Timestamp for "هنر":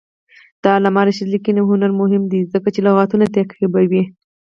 1.69-1.91